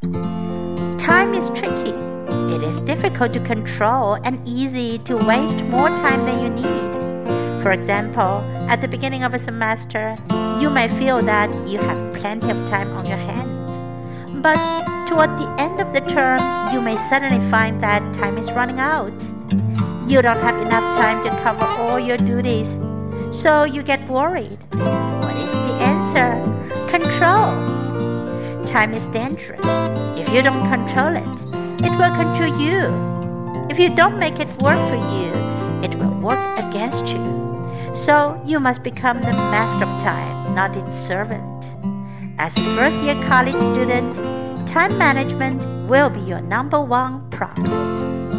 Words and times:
Time 0.00 1.34
is 1.34 1.50
tricky. 1.50 1.92
It 2.54 2.62
is 2.62 2.80
difficult 2.80 3.34
to 3.34 3.40
control 3.40 4.14
and 4.24 4.40
easy 4.48 4.96
to 5.00 5.14
waste 5.14 5.58
more 5.64 5.90
time 5.90 6.24
than 6.24 6.42
you 6.42 6.48
need. 6.48 7.62
For 7.62 7.72
example, 7.72 8.40
at 8.70 8.80
the 8.80 8.88
beginning 8.88 9.24
of 9.24 9.34
a 9.34 9.38
semester, 9.38 10.16
you 10.58 10.70
may 10.70 10.88
feel 10.98 11.20
that 11.20 11.50
you 11.68 11.78
have 11.80 12.14
plenty 12.14 12.50
of 12.50 12.56
time 12.70 12.90
on 12.92 13.04
your 13.04 13.18
hands. 13.18 14.40
But 14.42 14.56
toward 15.06 15.36
the 15.36 15.54
end 15.58 15.80
of 15.82 15.92
the 15.92 16.00
term, 16.00 16.40
you 16.72 16.80
may 16.80 16.96
suddenly 17.10 17.38
find 17.50 17.82
that 17.82 18.00
time 18.14 18.38
is 18.38 18.50
running 18.52 18.80
out. 18.80 19.12
You 20.08 20.22
don't 20.22 20.40
have 20.40 20.56
enough 20.66 20.96
time 20.96 21.22
to 21.24 21.30
cover 21.42 21.66
all 21.78 22.00
your 22.00 22.16
duties, 22.16 22.78
so 23.32 23.64
you 23.64 23.82
get 23.82 24.08
worried. 24.08 24.58
Time 28.70 28.94
is 28.94 29.08
dangerous. 29.08 29.66
If 30.16 30.28
you 30.32 30.42
don't 30.42 30.62
control 30.70 31.16
it, 31.16 31.84
it 31.84 31.90
will 31.98 32.14
control 32.14 32.56
you. 32.56 32.86
If 33.68 33.80
you 33.80 33.92
don't 33.96 34.16
make 34.16 34.38
it 34.38 34.46
work 34.62 34.78
for 34.88 34.96
you, 34.96 35.32
it 35.82 35.92
will 35.98 36.14
work 36.20 36.38
against 36.56 37.08
you. 37.08 37.92
So 37.96 38.40
you 38.46 38.60
must 38.60 38.84
become 38.84 39.20
the 39.20 39.32
master 39.32 39.84
of 39.84 40.00
time, 40.00 40.54
not 40.54 40.76
its 40.76 40.96
servant. 40.96 41.64
As 42.38 42.56
a 42.56 42.60
first 42.76 43.02
year 43.02 43.16
college 43.26 43.56
student, 43.56 44.14
time 44.68 44.96
management 44.96 45.60
will 45.88 46.08
be 46.08 46.20
your 46.20 46.40
number 46.40 46.80
one 46.80 47.28
problem. 47.30 48.29